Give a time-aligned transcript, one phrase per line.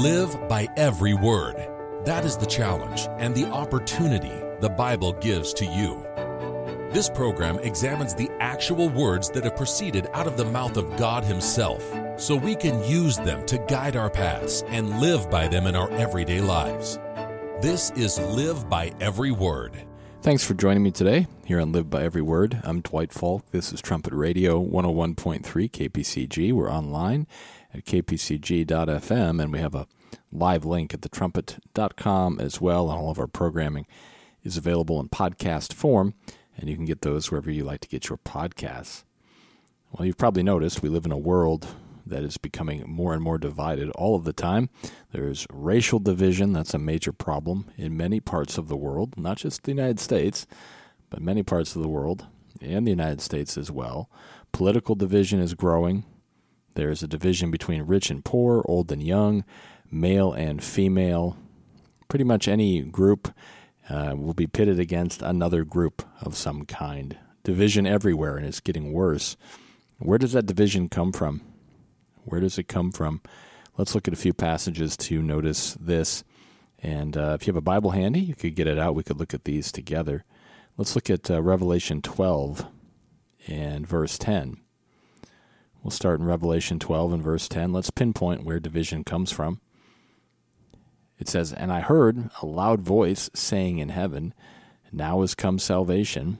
[0.00, 1.56] Live by every word.
[2.04, 6.04] That is the challenge and the opportunity the Bible gives to you.
[6.90, 11.24] This program examines the actual words that have proceeded out of the mouth of God
[11.24, 11.82] Himself
[12.16, 15.90] so we can use them to guide our paths and live by them in our
[15.92, 16.98] everyday lives.
[17.60, 19.86] This is Live by Every Word.
[20.24, 22.58] Thanks for joining me today here on Live by Every Word.
[22.64, 23.50] I'm Dwight Falk.
[23.50, 26.50] This is Trumpet Radio 101.3 KPCG.
[26.50, 27.26] We're online
[27.74, 29.86] at kpcg.fm and we have a
[30.32, 32.90] live link at thetrumpet.com as well.
[32.90, 33.86] And all of our programming
[34.42, 36.14] is available in podcast form,
[36.56, 39.04] and you can get those wherever you like to get your podcasts.
[39.92, 41.66] Well, you've probably noticed we live in a world
[42.06, 44.68] that is becoming more and more divided all of the time.
[45.12, 49.62] There's racial division, that's a major problem in many parts of the world, not just
[49.62, 50.46] the United States,
[51.10, 52.26] but many parts of the world
[52.60, 54.10] and the United States as well.
[54.52, 56.04] Political division is growing.
[56.74, 59.44] There's a division between rich and poor, old and young,
[59.90, 61.36] male and female.
[62.08, 63.32] Pretty much any group
[63.88, 67.18] uh, will be pitted against another group of some kind.
[67.42, 69.36] Division everywhere, and it's getting worse.
[69.98, 71.42] Where does that division come from?
[72.24, 73.20] Where does it come from?
[73.76, 76.24] Let's look at a few passages to notice this.
[76.82, 78.94] And uh, if you have a Bible handy, you could get it out.
[78.94, 80.24] We could look at these together.
[80.76, 82.66] Let's look at uh, Revelation 12
[83.48, 84.58] and verse 10.
[85.82, 87.72] We'll start in Revelation 12 and verse 10.
[87.72, 89.60] Let's pinpoint where division comes from.
[91.18, 94.34] It says, And I heard a loud voice saying in heaven,
[94.90, 96.38] Now is come salvation,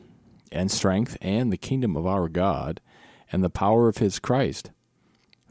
[0.51, 2.81] and strength, and the kingdom of our God,
[3.31, 4.71] and the power of his Christ.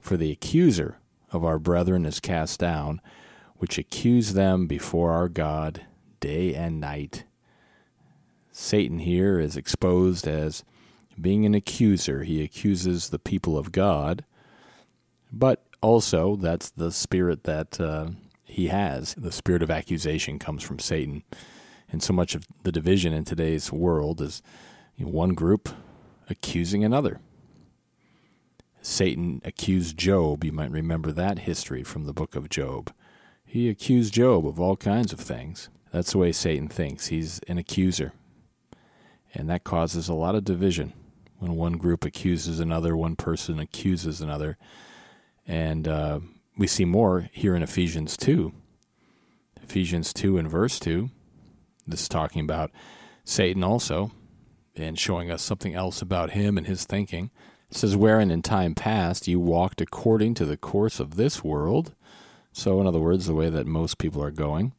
[0.03, 0.97] For the accuser
[1.31, 2.99] of our brethren is cast down,
[3.55, 5.85] which accuse them before our God
[6.19, 7.23] day and night.
[8.51, 10.65] Satan here is exposed as
[11.19, 12.23] being an accuser.
[12.23, 14.25] He accuses the people of God,
[15.31, 18.07] but also that's the spirit that uh,
[18.43, 19.13] he has.
[19.13, 21.23] The spirit of accusation comes from Satan.
[21.89, 24.41] And so much of the division in today's world is
[24.97, 25.69] one group
[26.29, 27.21] accusing another.
[28.83, 30.43] Satan accused Job.
[30.43, 32.93] You might remember that history from the book of Job.
[33.45, 35.69] He accused Job of all kinds of things.
[35.91, 37.07] That's the way Satan thinks.
[37.07, 38.11] He's an accuser.
[39.33, 40.91] And that causes a lot of division
[41.39, 44.57] when one group accuses another, one person accuses another.
[45.47, 46.19] And uh,
[46.57, 48.53] we see more here in Ephesians 2.
[49.63, 51.09] Ephesians 2 and verse 2.
[51.87, 52.69] This is talking about
[53.23, 54.11] Satan also
[54.75, 57.31] and showing us something else about him and his thinking.
[57.73, 61.95] It says, Wherein in time past you walked according to the course of this world.
[62.51, 64.73] So, in other words, the way that most people are going.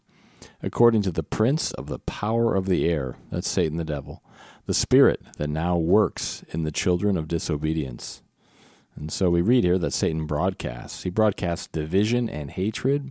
[0.63, 4.23] According to the prince of the power of the air, that's Satan the devil,
[4.67, 8.23] the spirit that now works in the children of disobedience.
[8.95, 11.03] And so we read here that Satan broadcasts.
[11.03, 13.11] He broadcasts division and hatred,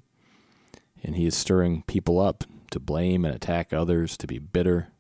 [1.04, 4.94] and he is stirring people up to blame and attack others, to be bitter,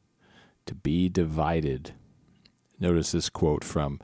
[0.65, 1.93] to be divided.
[2.81, 4.01] Notice this quote from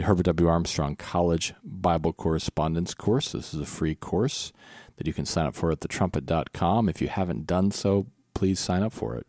[0.00, 0.48] the Herbert W.
[0.48, 3.32] Armstrong College Bible Correspondence course.
[3.32, 4.50] This is a free course
[4.96, 6.88] that you can sign up for at thetrumpet.com.
[6.88, 9.26] If you haven't done so, please sign up for it.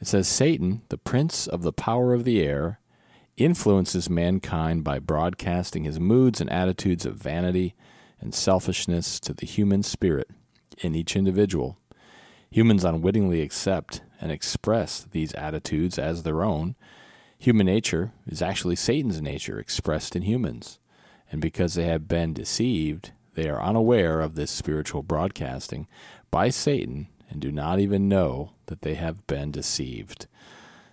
[0.00, 2.80] It says Satan, the prince of the power of the air,
[3.36, 7.74] influences mankind by broadcasting his moods and attitudes of vanity
[8.20, 10.30] and selfishness to the human spirit
[10.78, 11.76] in each individual.
[12.50, 16.74] Humans unwittingly accept and express these attitudes as their own
[17.38, 20.78] Human nature is actually Satan's nature expressed in humans.
[21.30, 25.88] And because they have been deceived, they are unaware of this spiritual broadcasting
[26.30, 30.26] by Satan and do not even know that they have been deceived.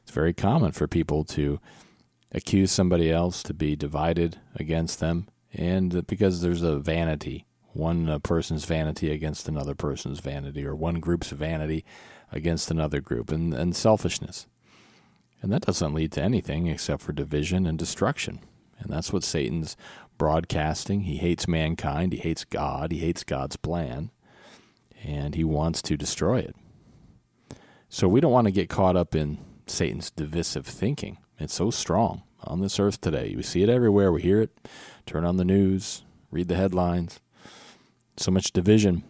[0.02, 1.59] It's very common for people to
[2.31, 8.66] accuse somebody else to be divided against them, and because there's a vanity, one person's
[8.66, 11.85] vanity against another person's vanity, or one group's vanity
[12.31, 14.47] against another group, and, and selfishness.
[15.41, 18.40] And that doesn't lead to anything except for division and destruction.
[18.79, 19.75] And that's what Satan's
[20.18, 21.02] broadcasting.
[21.02, 24.11] He hates mankind, he hates God, he hates God's plan,
[25.03, 26.55] and he wants to destroy it.
[27.90, 31.17] So we don't want to get caught up in Satan's divisive thinking.
[31.40, 33.34] It's so strong on this earth today.
[33.35, 34.52] We see it everywhere, we hear it,
[35.05, 37.20] turn on the news, read the headlines.
[38.17, 39.03] So much division.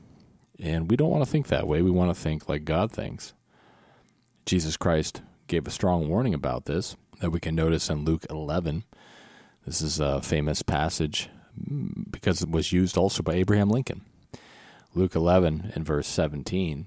[0.59, 1.81] And we don't want to think that way.
[1.81, 3.33] We want to think like God thinks.
[4.45, 8.85] Jesus Christ gave a strong warning about this that we can notice in Luke 11.
[9.65, 11.29] This is a famous passage
[11.61, 14.01] mm, because it was used also by Abraham Lincoln.
[14.95, 16.85] Luke 11 and verse 17.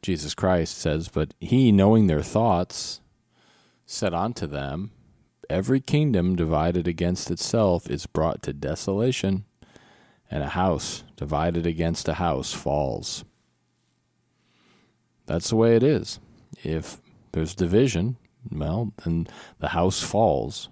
[0.00, 3.02] Jesus Christ says, But he, knowing their thoughts,
[3.84, 4.90] said unto them,
[5.50, 9.44] Every kingdom divided against itself is brought to desolation,
[10.30, 13.22] and a house divided against a house falls.
[15.26, 16.20] That's the way it is.
[16.62, 16.98] If
[17.32, 18.16] there's division,
[18.50, 20.68] well, then the house falls.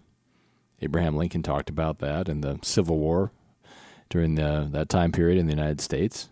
[0.81, 3.33] Abraham Lincoln talked about that in the Civil War
[4.11, 6.29] during the, that time period in the United States.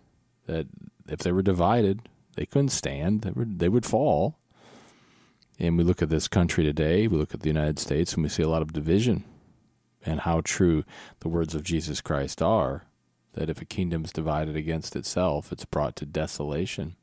[0.47, 0.67] That
[1.07, 4.37] if they were divided, they couldn't stand; they would they would fall.
[5.59, 7.07] And we look at this country today.
[7.07, 9.23] We look at the United States, and we see a lot of division,
[10.05, 10.83] and how true
[11.19, 12.85] the words of Jesus Christ are.
[13.33, 16.95] That if a kingdom is divided against itself, it's brought to desolation.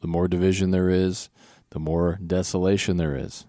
[0.00, 1.28] The more division there is,
[1.70, 3.46] the more desolation there is.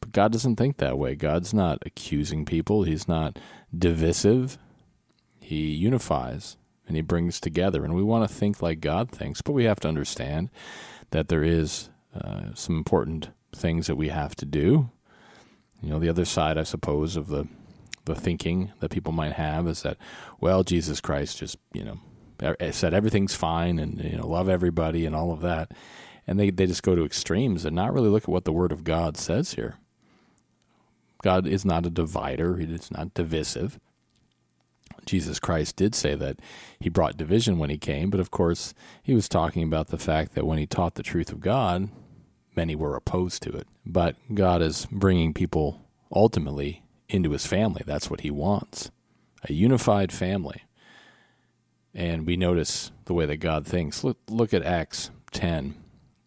[0.00, 1.14] But God doesn't think that way.
[1.14, 3.38] God's not accusing people, He's not
[3.76, 4.58] divisive.
[5.40, 6.56] He unifies
[6.86, 7.84] and He brings together.
[7.84, 10.50] And we want to think like God thinks, but we have to understand
[11.10, 14.90] that there is uh, some important things that we have to do.
[15.82, 17.46] You know, the other side, I suppose, of the
[18.04, 19.98] the thinking that people might have is that,
[20.40, 22.00] well, Jesus Christ just you know
[22.70, 25.72] said everything's fine and you know love everybody and all of that,
[26.28, 28.70] and they they just go to extremes and not really look at what the Word
[28.70, 29.78] of God says here.
[31.22, 33.80] God is not a divider; He is not divisive.
[35.06, 36.38] Jesus Christ did say that
[36.78, 40.34] he brought division when he came, but of course, he was talking about the fact
[40.34, 41.88] that when he taught the truth of God,
[42.54, 43.66] many were opposed to it.
[43.86, 45.80] But God is bringing people
[46.12, 47.82] ultimately into his family.
[47.86, 48.90] That's what he wants
[49.48, 50.64] a unified family.
[51.94, 54.04] And we notice the way that God thinks.
[54.04, 55.74] Look, look at Acts 10,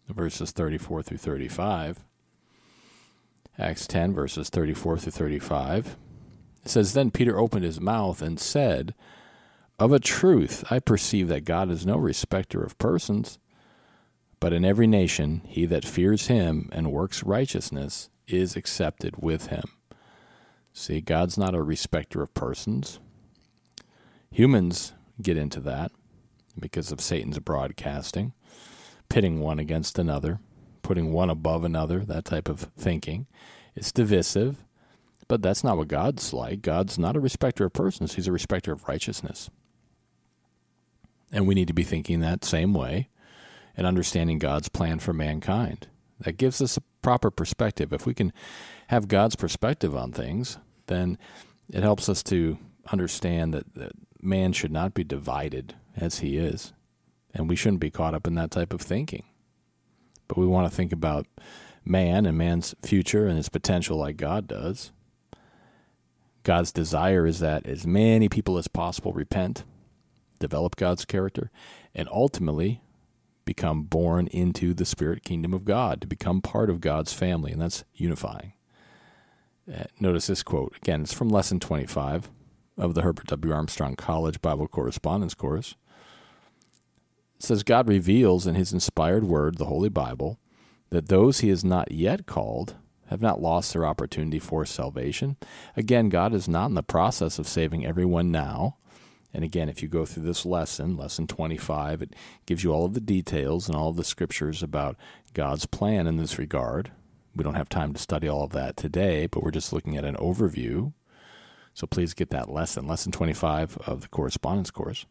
[0.08, 2.04] verses 34 through 35.
[3.58, 5.96] Acts 10, verses 34 through 35.
[6.64, 8.94] It says, Then Peter opened his mouth and said,
[9.78, 13.38] Of a truth, I perceive that God is no respecter of persons,
[14.40, 19.64] but in every nation he that fears him and works righteousness is accepted with him.
[20.72, 22.98] See, God's not a respecter of persons.
[24.30, 25.92] Humans get into that
[26.58, 28.32] because of Satan's broadcasting,
[29.12, 30.40] pitting one against another,
[30.80, 33.26] putting one above another, that type of thinking.
[33.76, 34.64] It's divisive,
[35.28, 36.62] but that's not what God's like.
[36.62, 39.50] God's not a respecter of persons, He's a respecter of righteousness.
[41.30, 43.10] And we need to be thinking that same way
[43.76, 45.88] and understanding God's plan for mankind.
[46.20, 47.92] That gives us a proper perspective.
[47.92, 48.32] If we can
[48.86, 50.56] have God's perspective on things,
[50.86, 51.18] then
[51.70, 52.56] it helps us to
[52.90, 53.92] understand that, that
[54.22, 56.72] man should not be divided as he is.
[57.34, 59.24] And we shouldn't be caught up in that type of thinking.
[60.28, 61.26] But we want to think about
[61.84, 64.92] man and man's future and his potential like God does.
[66.42, 69.64] God's desire is that as many people as possible repent,
[70.38, 71.50] develop God's character,
[71.94, 72.82] and ultimately
[73.44, 77.60] become born into the spirit kingdom of God, to become part of God's family, and
[77.60, 78.54] that's unifying.
[79.72, 80.76] Uh, notice this quote.
[80.76, 82.30] Again, it's from Lesson 25
[82.76, 83.54] of the Herbert W.
[83.54, 85.76] Armstrong College Bible Correspondence Course.
[87.42, 90.38] Says, God reveals in his inspired word, the Holy Bible,
[90.90, 92.76] that those he has not yet called
[93.08, 95.36] have not lost their opportunity for salvation.
[95.76, 98.76] Again, God is not in the process of saving everyone now.
[99.34, 102.14] And again, if you go through this lesson, lesson 25, it
[102.46, 104.96] gives you all of the details and all of the scriptures about
[105.34, 106.92] God's plan in this regard.
[107.34, 110.04] We don't have time to study all of that today, but we're just looking at
[110.04, 110.92] an overview.
[111.74, 115.06] So please get that lesson, lesson 25 of the correspondence course.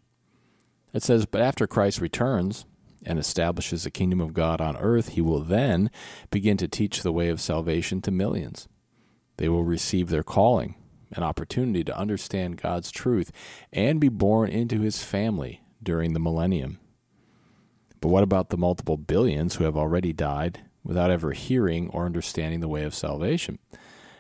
[0.94, 2.66] It says, But after Christ returns
[3.06, 5.90] and establishes the kingdom of God on earth, he will then
[6.30, 8.68] begin to teach the way of salvation to millions.
[9.38, 10.76] They will receive their calling,
[11.12, 13.32] an opportunity to understand God's truth,
[13.74, 16.80] and be born into his family during the millennium.
[18.00, 22.60] But what about the multiple billions who have already died without ever hearing or understanding
[22.60, 23.60] the way of salvation.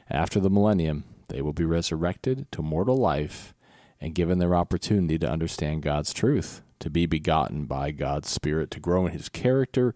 [0.09, 3.53] After the millennium, they will be resurrected to mortal life
[4.01, 8.79] and given their opportunity to understand God's truth, to be begotten by God's Spirit, to
[8.79, 9.93] grow in His character,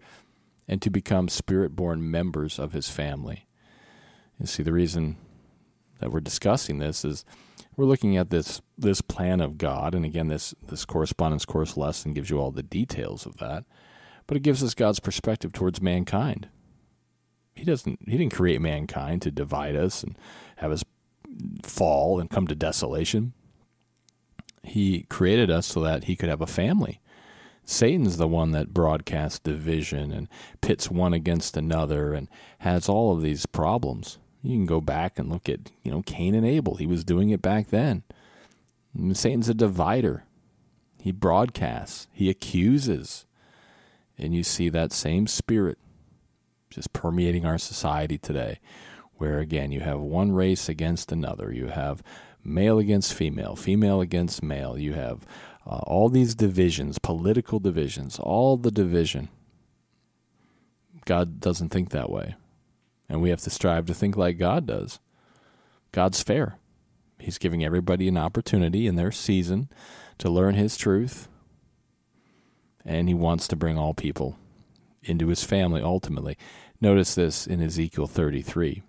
[0.68, 3.46] and to become spirit born members of His family.
[4.38, 5.16] You see, the reason
[5.98, 7.24] that we're discussing this is
[7.76, 12.12] we're looking at this this plan of God, and again, this this correspondence course lesson
[12.12, 13.64] gives you all the details of that,
[14.26, 16.48] but it gives us God's perspective towards mankind
[17.56, 20.16] he doesn't he didn't create mankind to divide us and
[20.56, 20.84] have us
[21.62, 23.32] fall and come to desolation.
[24.66, 27.00] He created us so that he could have a family.
[27.64, 30.28] Satan's the one that broadcasts division and
[30.60, 34.18] pits one against another and has all of these problems.
[34.42, 36.76] You can go back and look at, you know, Cain and Abel.
[36.76, 38.04] He was doing it back then.
[38.94, 40.24] And Satan's a divider.
[41.00, 43.26] He broadcasts, he accuses.
[44.18, 45.78] And you see that same spirit
[46.70, 48.60] just permeating our society today,
[49.14, 51.52] where again, you have one race against another.
[51.52, 52.02] You have
[52.46, 54.78] male against female, female against male.
[54.78, 55.26] You have
[55.66, 59.28] uh, all these divisions, political divisions, all the division.
[61.04, 62.34] God doesn't think that way.
[63.08, 64.98] And we have to strive to think like God does.
[65.92, 66.58] God's fair.
[67.18, 69.68] He's giving everybody an opportunity in their season
[70.18, 71.28] to learn His truth.
[72.84, 74.36] And He wants to bring all people
[75.02, 76.36] into His family ultimately.
[76.80, 78.82] Notice this in Ezekiel 33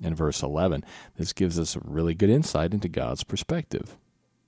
[0.00, 0.84] in verse 11.
[1.16, 3.96] This gives us a really good insight into God's perspective.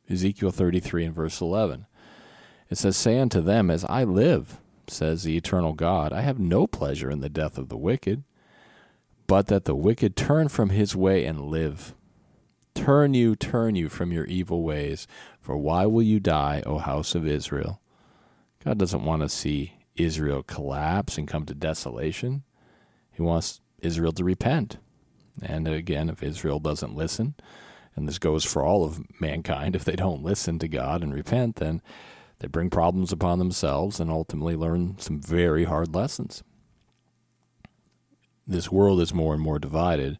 [0.08, 1.86] Ezekiel 33 and verse 11.
[2.68, 6.66] It says, Say unto them, As I live, says the eternal God, I have no
[6.66, 8.24] pleasure in the death of the wicked,
[9.26, 11.94] but that the wicked turn from his way and live.
[12.74, 15.06] Turn you, turn you from your evil ways,
[15.40, 17.80] for why will you die, O house of Israel?
[18.64, 22.42] God doesn't want to see Israel collapse and come to desolation.
[23.12, 24.78] He wants Israel to repent.
[25.42, 27.34] And again, if Israel doesn't listen,
[27.96, 31.56] and this goes for all of mankind, if they don't listen to God and repent,
[31.56, 31.82] then
[32.38, 36.42] they bring problems upon themselves and ultimately learn some very hard lessons.
[38.46, 40.18] This world is more and more divided,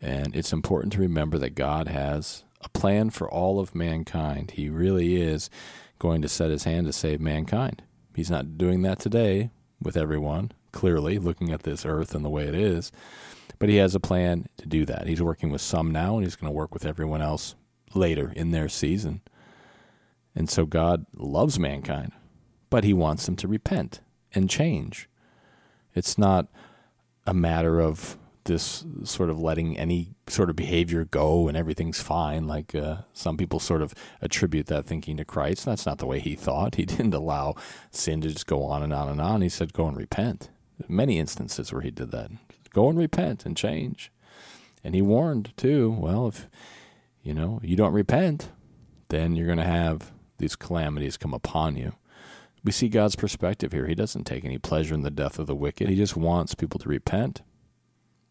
[0.00, 4.52] and it's important to remember that God has a plan for all of mankind.
[4.52, 5.50] He really is
[5.98, 7.82] going to set his hand to save mankind.
[8.14, 9.50] He's not doing that today
[9.82, 12.90] with everyone, clearly, looking at this earth and the way it is.
[13.58, 15.06] But he has a plan to do that.
[15.06, 17.54] He's working with some now, and he's going to work with everyone else
[17.94, 19.20] later in their season.
[20.34, 22.12] And so God loves mankind,
[22.70, 24.00] but he wants them to repent
[24.34, 25.08] and change.
[25.94, 26.46] It's not
[27.26, 28.16] a matter of
[28.48, 33.36] this sort of letting any sort of behavior go and everything's fine, like uh, some
[33.36, 35.64] people sort of attribute that thinking to Christ.
[35.64, 36.74] That's not the way he thought.
[36.74, 37.54] He didn't allow
[37.90, 39.42] sin to just go on and on and on.
[39.42, 40.48] He said, Go and repent.
[40.88, 42.30] Many instances where he did that.
[42.78, 44.12] Go and repent and change.
[44.84, 46.48] And he warned too, well, if
[47.24, 48.52] you know, you don't repent,
[49.08, 51.94] then you're going to have these calamities come upon you.
[52.62, 53.88] We see God's perspective here.
[53.88, 55.88] He doesn't take any pleasure in the death of the wicked.
[55.88, 57.42] He just wants people to repent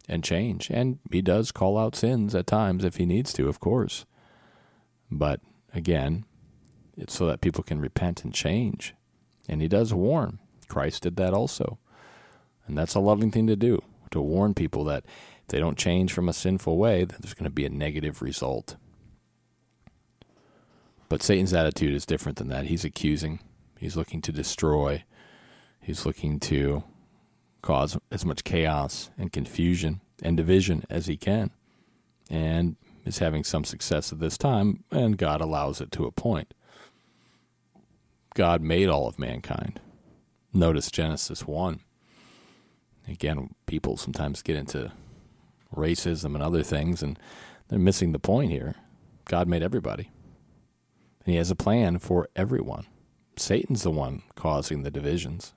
[0.07, 0.69] and change.
[0.69, 4.05] And he does call out sins at times if he needs to, of course.
[5.11, 5.41] But
[5.73, 6.23] again,
[6.95, 8.95] it's so that people can repent and change.
[9.49, 10.39] And he does warn.
[10.69, 11.79] Christ did that also.
[12.65, 16.13] And that's a loving thing to do, to warn people that if they don't change
[16.13, 18.75] from a sinful way, that there's going to be a negative result.
[21.09, 22.65] But Satan's attitude is different than that.
[22.65, 23.39] He's accusing,
[23.77, 25.03] he's looking to destroy,
[25.81, 26.83] he's looking to
[27.61, 31.51] cause as much chaos and confusion and division as he can,
[32.29, 36.53] and is having some success at this time, and God allows it to a point.
[38.35, 39.79] God made all of mankind.
[40.53, 41.79] Notice Genesis 1.
[43.07, 44.91] Again, people sometimes get into
[45.75, 47.17] racism and other things, and
[47.67, 48.75] they're missing the point here.
[49.25, 50.11] God made everybody.
[51.25, 52.85] And he has a plan for everyone.
[53.35, 55.53] Satan's the one causing the divisions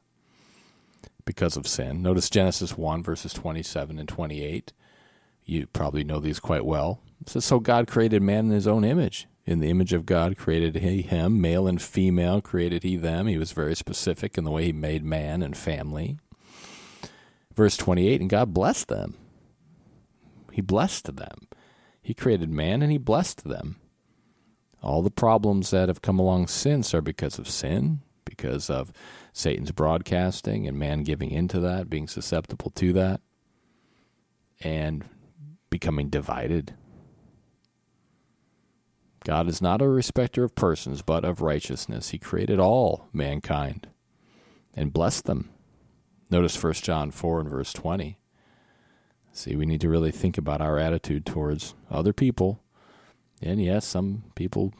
[1.24, 2.02] because of sin.
[2.02, 4.72] Notice Genesis 1, verses 27 and 28.
[5.44, 7.00] You probably know these quite well.
[7.20, 9.26] It says, So God created man in his own image.
[9.46, 13.26] In the image of God created he him, male and female created he them.
[13.26, 16.18] He was very specific in the way he made man and family.
[17.60, 19.18] Verse 28 And God blessed them.
[20.50, 21.46] He blessed them.
[22.00, 23.76] He created man and he blessed them.
[24.82, 28.94] All the problems that have come along since are because of sin, because of
[29.34, 33.20] Satan's broadcasting and man giving into that, being susceptible to that,
[34.62, 35.04] and
[35.68, 36.72] becoming divided.
[39.22, 42.08] God is not a respecter of persons, but of righteousness.
[42.08, 43.86] He created all mankind
[44.74, 45.50] and blessed them.
[46.30, 48.18] Notice 1 John 4 and verse 20.
[49.32, 52.60] See, we need to really think about our attitude towards other people
[53.42, 54.74] and yes, some people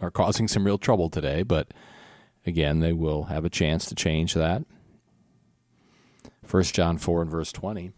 [0.00, 1.72] are causing some real trouble today, but
[2.44, 4.64] again, they will have a chance to change that.
[6.48, 7.92] 1 John 4 and verse 20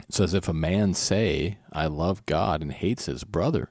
[0.00, 3.70] it says, If a man say, I love God, and hates his brother,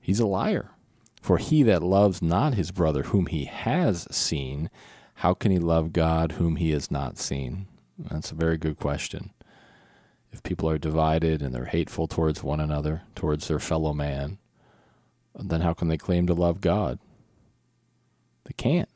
[0.00, 0.70] he's a liar.
[1.20, 4.70] For he that loves not his brother whom he has seen,
[5.20, 7.66] how can he love God whom he has not seen?
[7.98, 9.32] That's a very good question
[10.32, 14.38] if people are divided and they're hateful towards one another, towards their fellow man,
[15.34, 16.98] then how can they claim to love God?
[18.44, 18.88] They can't.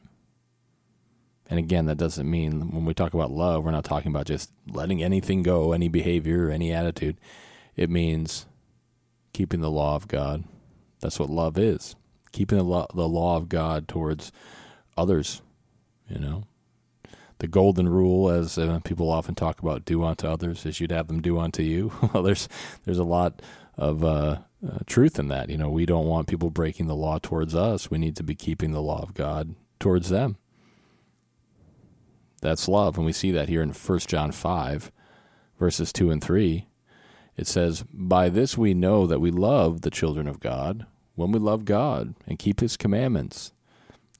[1.50, 4.50] And again, that doesn't mean when we talk about love, we're not talking about just
[4.66, 7.18] letting anything go, any behavior, any attitude.
[7.76, 8.46] It means
[9.32, 10.44] keeping the law of God.
[11.00, 11.96] That's what love is.
[12.32, 14.32] Keeping the law, the law of God towards
[14.96, 15.42] others,
[16.08, 16.44] you know,
[17.38, 21.08] the golden rule, as uh, people often talk about, do unto others as you'd have
[21.08, 21.92] them do unto you.
[22.14, 22.48] well, there's
[22.84, 23.42] there's a lot
[23.76, 25.50] of uh, uh, truth in that.
[25.50, 27.90] You know, we don't want people breaking the law towards us.
[27.90, 30.36] We need to be keeping the law of God towards them.
[32.40, 32.96] That's love.
[32.96, 34.92] And we see that here in 1 John 5,
[35.58, 36.66] verses 2 and 3.
[37.36, 41.38] It says, By this we know that we love the children of God, when we
[41.38, 43.53] love God and keep his commandments.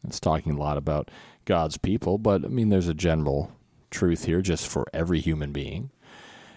[0.05, 1.11] It's talking a lot about
[1.45, 3.53] God's people, but I mean, there's a general
[3.91, 5.91] truth here just for every human being.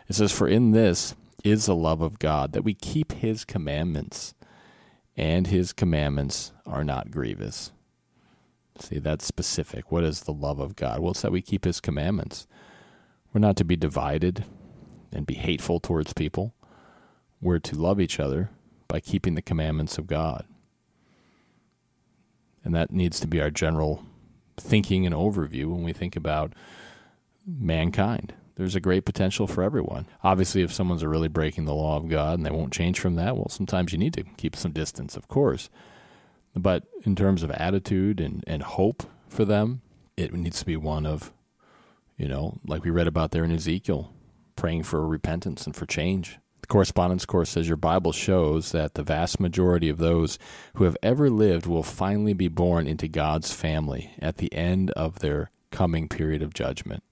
[0.08, 4.34] It says, For in this is the love of God, that we keep his commandments,
[5.16, 7.72] and his commandments are not grievous.
[8.80, 9.92] See, that's specific.
[9.92, 11.00] What is the love of God?
[11.00, 12.48] Well, it's that we keep his commandments.
[13.34, 14.46] We're not to be divided
[15.12, 16.54] and be hateful towards people.
[17.42, 18.50] We're to love each other
[18.88, 20.46] by keeping the commandments of God.
[22.68, 24.04] And that needs to be our general
[24.58, 26.52] thinking and overview when we think about
[27.46, 28.34] mankind.
[28.56, 30.06] There's a great potential for everyone.
[30.22, 33.38] Obviously, if someone's really breaking the law of God and they won't change from that,
[33.38, 35.70] well, sometimes you need to keep some distance, of course.
[36.58, 39.82] But in terms of attitude and, and hope for them,
[40.18, 41.32] it needs to be one of,
[42.18, 44.12] you know, like we read about there in Ezekiel,
[44.58, 46.38] praying for repentance and for change.
[46.62, 50.38] The correspondence course says your Bible shows that the vast majority of those
[50.76, 55.20] who have ever lived will finally be born into God's family at the end of
[55.20, 57.04] their coming period of judgment.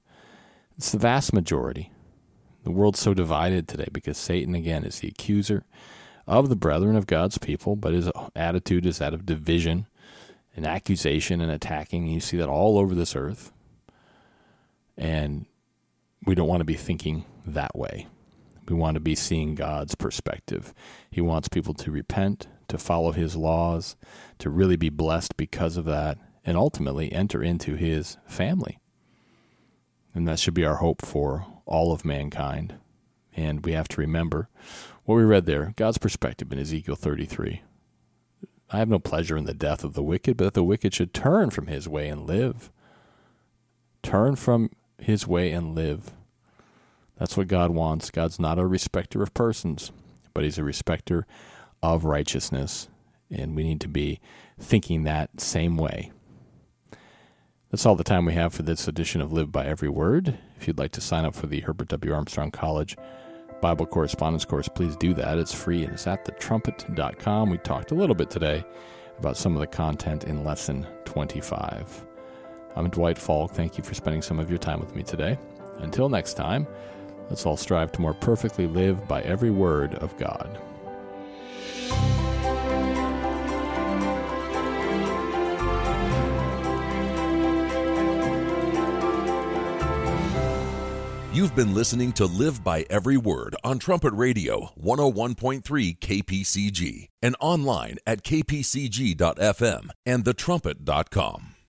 [0.78, 1.92] It's the vast majority.
[2.64, 5.64] The world's so divided today because Satan, again, is the accuser
[6.28, 9.86] of the brethren of God's people, but his attitude is that of division
[10.56, 12.08] and accusation and attacking.
[12.08, 13.52] You see that all over this earth.
[14.98, 15.46] And
[16.26, 18.08] we don't want to be thinking that way.
[18.68, 20.74] We want to be seeing God's perspective.
[21.12, 23.96] He wants people to repent, to follow his laws,
[24.40, 28.80] to really be blessed because of that, and ultimately enter into his family.
[30.14, 32.76] And that should be our hope for all of mankind.
[33.36, 34.50] And we have to remember
[35.04, 37.62] what we read there God's perspective in Ezekiel 33.
[38.72, 41.14] I have no pleasure in the death of the wicked, but that the wicked should
[41.14, 42.72] turn from his way and live.
[44.02, 46.12] Turn from his way and live.
[47.18, 48.12] That's what God wants.
[48.12, 49.92] God's not a respecter of persons,
[50.34, 51.26] but he's a respecter
[51.82, 52.90] of righteousness.
[53.32, 54.20] And we need to be
[54.60, 56.12] thinking that same way.
[57.72, 60.38] That's all the time we have for this edition of Live by Every Word.
[60.58, 62.14] If you'd like to sign up for the Herbert W.
[62.14, 62.96] Armstrong College
[63.62, 65.38] Bible Correspondence Course, please do that.
[65.38, 67.50] It's free and it's at thetrumpet.com.
[67.50, 68.64] We talked a little bit today
[69.18, 72.06] about some of the content in Lesson 25.
[72.76, 73.52] I'm Dwight Falk.
[73.52, 75.38] Thank you for spending some of your time with me today.
[75.80, 76.68] Until next time,
[77.30, 80.60] let's all strive to more perfectly live by every word of God.
[91.36, 97.98] You've been listening to Live by Every Word on Trumpet Radio 101.3 KPCG and online
[98.08, 101.55] at kpcg.fm and thetrumpet.com.